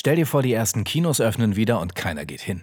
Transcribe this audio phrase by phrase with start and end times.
[0.00, 2.60] Stell dir vor, die ersten Kinos öffnen wieder und keiner geht hin.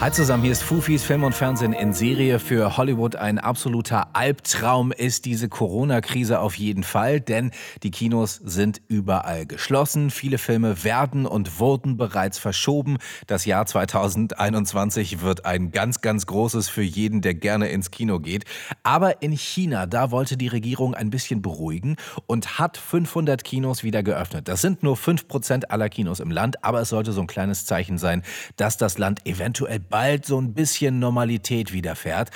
[0.00, 2.38] Hi zusammen, hier ist Fufis Film und Fernsehen in Serie.
[2.38, 7.50] Für Hollywood ein absoluter Albtraum ist diese Corona-Krise auf jeden Fall, denn
[7.82, 10.08] die Kinos sind überall geschlossen.
[10.08, 12.96] Viele Filme werden und wurden bereits verschoben.
[13.26, 18.46] Das Jahr 2021 wird ein ganz, ganz großes für jeden, der gerne ins Kino geht.
[18.82, 24.02] Aber in China, da wollte die Regierung ein bisschen beruhigen und hat 500 Kinos wieder
[24.02, 24.48] geöffnet.
[24.48, 27.98] Das sind nur 5% aller Kinos im Land, aber es sollte so ein kleines Zeichen
[27.98, 28.22] sein,
[28.56, 32.30] dass das Land eventuell bald so ein bisschen Normalität widerfährt.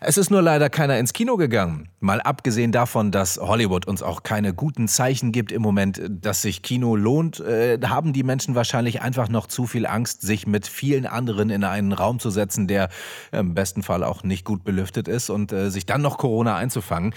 [0.00, 1.88] Es ist nur leider keiner ins Kino gegangen.
[1.98, 6.62] Mal abgesehen davon, dass Hollywood uns auch keine guten Zeichen gibt im Moment, dass sich
[6.62, 11.04] Kino lohnt, äh, haben die Menschen wahrscheinlich einfach noch zu viel Angst, sich mit vielen
[11.04, 12.90] anderen in einen Raum zu setzen, der
[13.32, 17.12] im besten Fall auch nicht gut belüftet ist und äh, sich dann noch Corona einzufangen.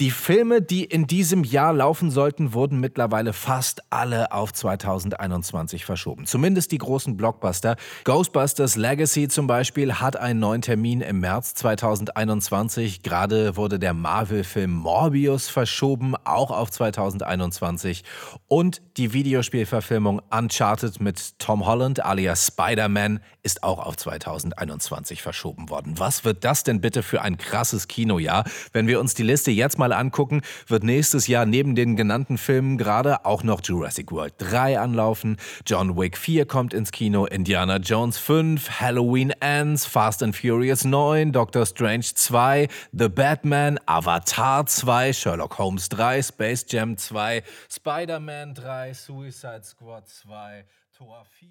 [0.00, 6.26] Die Filme, die in diesem Jahr laufen sollten, wurden mittlerweile fast alle auf 2021 verschoben.
[6.26, 7.76] Zumindest die großen Blockbuster.
[8.04, 12.08] Ghostbusters Legacy zum Beispiel hat einen neuen Termin im März 2021.
[12.08, 13.02] 2021.
[13.02, 18.04] Gerade wurde der Marvel-Film Morbius verschoben, auch auf 2021.
[18.46, 25.94] Und die Videospielverfilmung Uncharted mit Tom Holland alias Spider-Man ist auch auf 2021 verschoben worden.
[25.98, 28.44] Was wird das denn bitte für ein krasses Kinojahr?
[28.72, 32.78] Wenn wir uns die Liste jetzt mal angucken, wird nächstes Jahr neben den genannten Filmen
[32.78, 35.36] gerade auch noch Jurassic World 3 anlaufen.
[35.66, 41.32] John Wick 4 kommt ins Kino, Indiana Jones 5, Halloween Ends, Fast and Furious 9,
[41.32, 48.92] Doctor Strange 2, The Batman, Avatar 2, Sherlock Holmes 3, Space Jam 2, Spider-Man 3,
[48.92, 50.64] Suicide Squad 2,
[50.96, 51.48] Tor 4.